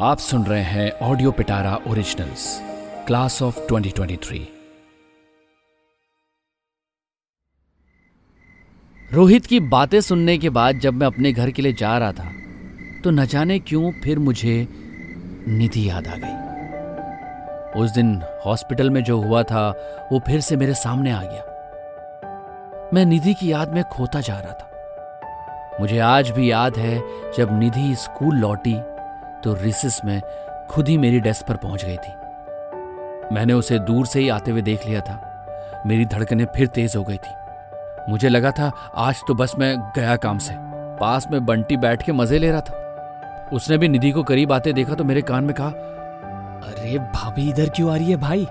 [0.00, 2.60] आप सुन रहे हैं audio Pitara originals
[3.06, 4.38] class of 2023
[9.12, 12.32] Rohit की बातें सुनने के बाद जब मैं अपने घर के लिए जा रहा था
[13.04, 14.68] तो न जाने क्यों फिर मुझे
[15.48, 19.70] निधि याद आ गई। उस दिन हॉस्पिटल में जो हुआ था,
[20.12, 21.44] वो फिर से मेरे सामने आ गया।
[22.94, 27.02] मैं निधि की याद में खोता जा रहा था। मुझे आज भी याद है
[27.32, 28.97] जब निधि स्कूल लौटी
[29.44, 30.20] तो रिसिस में
[30.70, 34.62] खुद ही मेरी डेस्क पर पहुँच गई थी। मैंने उसे दूर से ही आते हुए
[34.62, 39.34] देख लिया था। मेरी धड़कनें फिर तेज हो गई थी। मुझे लगा था, आज तो
[39.34, 40.54] बस मैं गया काम से।
[41.00, 44.72] पास में बंटी बैठ के मज़े ले रहा था। उसने भी निधि को करीब आते
[44.72, 48.46] देखा तो मेरे कान में कहा, अरे भाभी, इधर क्यों आ रही है भाई?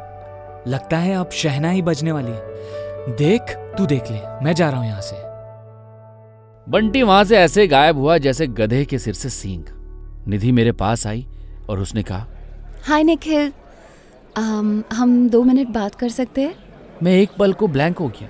[0.67, 4.79] लगता है अब शहना ही बजने वाली है। देख, तू देख ले, मैं जा रहा
[4.79, 5.15] हूँ यहाँ से।
[6.67, 9.76] बंटी वहाँ से ऐसे गायब हुआ जैसे गधे के सिर से सींग।
[10.27, 11.25] निधि मेरे पास आई
[11.69, 12.27] और उसने कहा
[12.83, 16.55] हाय निखिल um, हम दो मिनट बात कर सकते हैं?
[17.03, 18.29] मैं एक पल को ब्लैंक हो गया।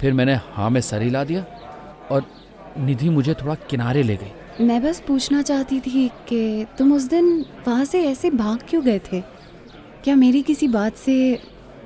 [0.00, 1.44] फिर मैंने हाँ में सर हिला दिया
[2.10, 2.26] और
[2.78, 7.44] निधि मुझे थोड़ा किनारे ले गई। मैं बस पूछना चाहती थी कि तुम उस दिन
[7.68, 9.20] वहाँ से ऐसे भाग क्यों गए थे?
[10.04, 11.34] क्या मेरी किसी बात से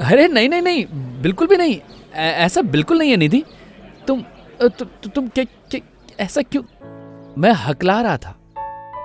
[0.00, 0.84] अरे नहीं नहीं नहीं
[1.22, 1.80] बिल्कुल भी नहीं।
[2.14, 3.44] ऐसा बिल्कुल नहीं है निधि।
[4.06, 4.22] तुम
[4.62, 5.78] तु, तु, तुम क्या
[6.20, 6.62] ऐसा क्यों?
[7.38, 8.39] मैं हकला रहा था।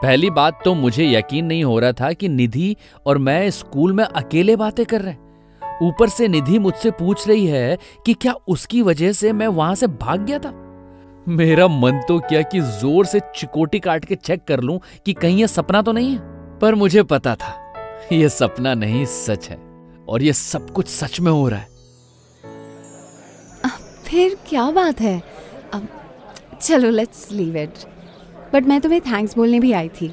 [0.06, 2.76] पहली बात तो मुझे यकीन नहीं हो रहा था कि निधि
[3.06, 7.46] और मैं स्कूल में अकेले बातें कर रहे हैं। ऊपर से निधि मुझसे पूछ रही
[7.48, 10.52] है कि क्या उसकी वजह से मैं वहाँ से भाग गया था?
[11.28, 15.38] मेरा मन तो क्या कि ज़ोर से चिकोटी काट के चेक कर लूँ कि कहीं
[15.38, 16.20] यह सपना तो नहीं है।
[16.60, 17.56] पर मुझे पता था
[18.12, 19.58] यह सपना नहीं सच है
[20.10, 21.68] और यह सब कुछ सच में हो रहा है।
[24.06, 25.22] फिर क्या बात है?
[25.74, 25.88] अब
[26.62, 27.95] चलो लेट्स लीव इट
[28.54, 30.12] बट मैं तुम्हें थैंक्स बोलने भी आई थी।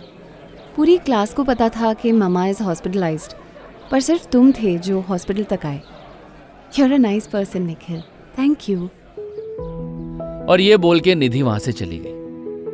[0.76, 3.28] पूरी क्लास को पता था कि ममा इज़ हॉस्पिटलाइज
[3.90, 5.80] पर सिर्फ़ तुम थे जो हॉस्पिटल तक आए।
[6.78, 8.00] You're a nice person Nikhil
[8.38, 8.88] thank you
[10.48, 12.20] और ये बोल के निधि वहाँ से चली गई।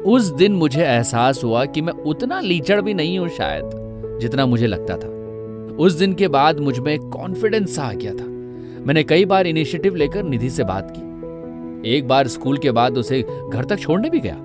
[0.03, 3.71] उस दिन मुझे एहसास हुआ कि मैं उतना लीचड़ भी नहीं हूँ शायद,
[4.21, 5.09] जितना मुझे लगता था।
[5.77, 8.25] उस दिन के बाद मुझमें कॉन्फिडेंस आ गया था।
[8.87, 13.23] मैंने कई बार इनिशिएटिव लेकर निधि से बात की। एक बार स्कूल के बाद उसे
[13.23, 14.37] घर तक छोड़ने भी गया।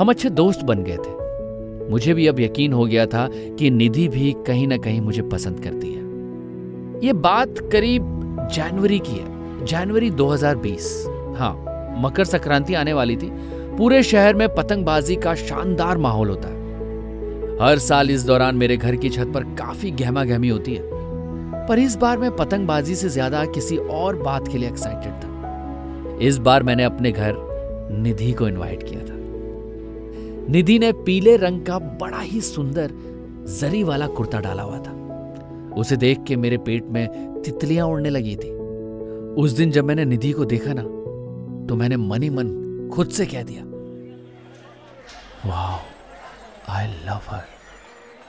[0.00, 3.28] हम अच्छे दोस्त बन गए थे। मुझे भी अब यकीन हो गया था
[3.58, 9.12] कि निधि भी कहीं ना कहीं मुझे पसंद करती है। ये बात करीब जनवरी की
[9.12, 10.88] है, जनवरी 2020
[11.36, 11.52] हाँ
[11.98, 13.30] मकर संक्रांति आने वाली थी।
[13.76, 18.96] पूरे शहर में पतंगबाजी का शानदार माहौल होता है। हर साल इस दौरान मेरे घर
[18.96, 20.82] की छत पर काफ़ी गहमा गहमी होती है।
[21.68, 26.38] पर इस बार मैं पतंगबाजी से ज़्यादा किसी और बात के लिए एक्साइटेड था। इस
[26.38, 27.46] बार मैंने अपने घर
[27.92, 29.19] निधि को इनवाइट किया था।
[30.50, 32.92] निधि ने पीले रंग का बड़ा ही सुंदर
[33.50, 34.92] जरी वाला कुर्ता डाला हुआ था।
[35.76, 38.50] उसे देख के मेरे पेट में तितलियाँ उड़ने लगी थी।
[39.42, 40.82] उस दिन जब मैंने निधि को देखा ना
[41.66, 43.62] तो मैंने मन ही मन खुद से कह दिया
[46.68, 47.44] आई लव हर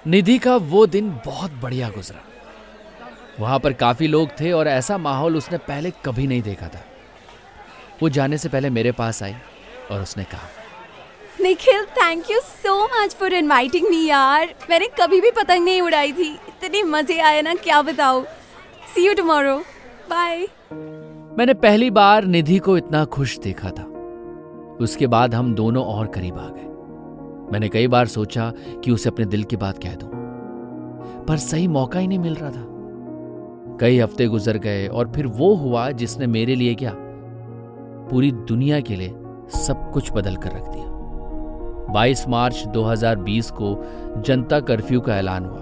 [0.05, 2.21] निधि का वो दिन बहुत बढ़िया गुजरा।
[3.39, 6.83] वहाँ पर काफ़ी लोग थे और ऐसा माहौल उसने पहले कभी नहीं देखा था।
[8.01, 9.35] वो जाने से पहले मेरे पास आई
[9.91, 10.60] और उसने कहा
[11.41, 16.11] Nikhil thank you so much for inviting me यार। मैंने कभी भी पतंग नहीं उड़ाई
[16.11, 18.23] थी। इतने मज़े आए ना, क्या बताओ
[18.95, 19.57] सी यू टुमारो
[20.09, 20.47] बाय
[21.37, 23.83] मैंने पहली बार निधि को इतना खुश देखा था।
[24.81, 26.69] उसके बाद हम दोनों और करीब आ गए।
[27.51, 28.51] मैंने कई बार सोचा
[28.83, 30.09] कि उसे अपने दिल की बात कह दूँ।
[31.25, 32.67] पर सही मौका ही नहीं मिल रहा था।
[33.81, 36.93] कई हफ़्ते गुजर गए और फिर वो हुआ जिसने मेरे लिए क्या?
[38.11, 39.09] पूरी दुनिया के लिए
[39.57, 41.00] सब कुछ बदल कर रख दिया।
[41.89, 43.85] 22 मार्च 2020 को
[44.17, 45.59] जनता कर्फ्यू का ऐलान हुआ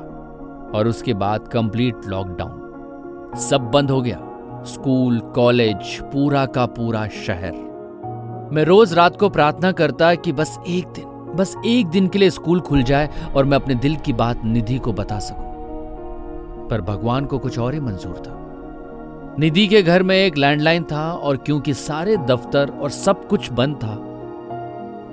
[0.80, 4.20] और उसके बाद कंप्लीट लॉकडाउन। सब बंद हो गया।
[4.64, 7.52] स्कूल, कॉलेज, पूरा का पूरा शहर।
[8.52, 11.06] मैं रोज रात को प्रार्थना करता कि बस एक दिन,
[11.36, 14.78] बस एक दिन के लिए स्कूल खुल जाए और मैं अपने दिल की बात निधि
[14.78, 15.50] को बता सकूँ।
[16.70, 18.36] पर भगवान को कुछ और ही मंजूर था।
[19.40, 23.76] निधि के घर में एक लैंडलाइन था और क्योंकि सारे दफ्तर और सब कुछ बंद
[23.76, 24.09] था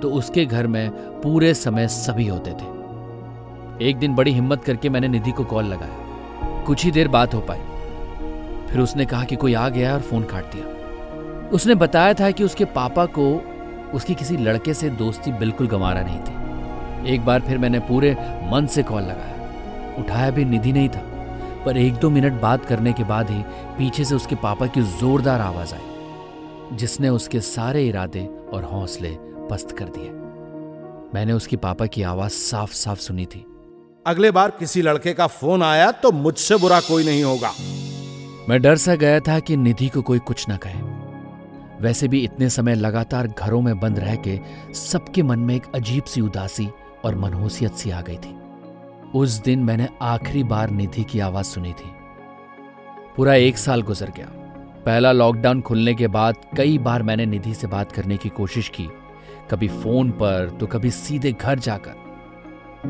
[0.01, 0.91] तो उसके घर में
[1.21, 6.63] पूरे समय सभी होते थे। एक दिन बड़ी हिम्मत करके मैंने निधि को कॉल लगाया।
[6.63, 7.59] कुछ ही देर बात हो पाई।
[8.67, 12.43] फिर उसने कहा कि कोई आ गया और फ़ोन काट दिया। उसने बताया था कि
[12.43, 13.43] उसके पापा को
[13.93, 18.17] उसकी किसी लड़के से दोस्ती बिल्कुल गंवारा नहीं थी। एक बार फिर मैंने पूरे
[18.53, 21.01] मन से कॉल लगाया। उठाया भी निधि नहीं था।
[21.65, 23.43] पर एक दो मिनट बात करने के बाद ही
[23.77, 29.09] पीछे से उसके पापा की जोरदार आवाज़ आई, जिसने उसके सारे इरादे और हौसले
[29.49, 30.09] पस्त कर दिए।
[31.15, 33.45] मैंने उसके पापा की आवाज़ साफ़ साफ़ सुनी थी।
[34.07, 37.51] अगले बार किसी लड़के का फ़ोन आया तो मुझसे बुरा कोई नहीं होगा।
[38.49, 40.81] मैं डर सा गया था कि निधि को कोई कुछ ना कहे।
[41.81, 44.39] वैसे भी इतने समय लगातार घरों में बंद रह के
[44.73, 46.69] सबके मन में एक अजीब सी उदासी
[47.05, 48.35] और मनहूसियत सी आ गई थी।
[49.15, 51.91] उस दिन मैंने आखिरी बार निधि की आवाज़ सुनी थी।
[53.17, 54.25] पूरा एक साल गुजर गया।
[54.85, 58.87] पहला लॉकडाउन खुलने के बाद कई बार मैंने निधि से बात करने की कोशिश की
[59.51, 61.91] कभी फ़ोन पर तो कभी सीधे घर जाकर।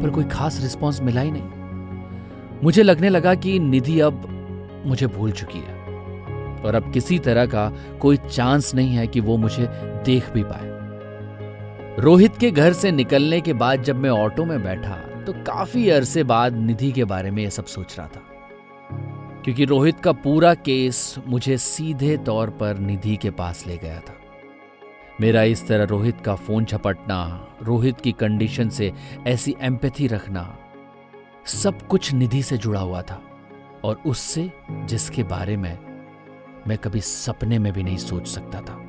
[0.02, 4.34] पर कोई खास रिस्पांस मिला ही नहीं। मुझे लगने लगा कि निधि अब
[4.86, 5.78] मुझे भूल चुकी है।
[6.66, 9.68] और अब किसी तरह का कोई चांस नहीं है कि वो मुझे
[10.06, 10.78] देख भी पाए।
[12.02, 14.96] रोहित के घर से निकलने के बाद जब मैं ऑटो में बैठा
[15.28, 18.22] तो काफ़ी अरसे बाद निधि के बारे में यह सब सोच रहा था।
[19.44, 24.17] क्योंकि रोहित का पूरा केस मुझे सीधे तौर पर निधि के पास ले गया था।
[25.22, 28.94] मेरा इस तरह रोहित का फ़ोन झपटना, रोहित की कंडीशन से
[29.28, 30.58] ऐसी एम्पैथी रखना,
[31.46, 33.24] सब कुछ निधि से जुड़ा हुआ था।
[33.84, 35.78] और उससे, जिसके बारे में
[36.68, 38.84] मैं कभी सपने में भी नहीं सोच सकता था।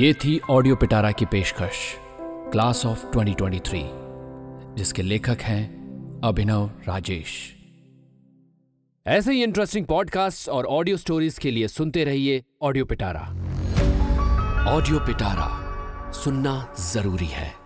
[0.00, 3.84] ये थी ऑडियो पिटारा की पेशकश क्लास ऑफ़ 2023
[4.76, 5.83] जिसके लेखक हैं
[6.24, 7.30] अभिनव राजेश।
[9.06, 13.20] ऐसे ही इंटरेस्टिंग पॉडकास्ट और ऑडियो स्टोरीज के लिए सुनते रहिए ऑडियो पिटारा
[14.66, 15.50] ऑडियो पिटारा
[16.12, 17.63] सुनना ज़रूरी है।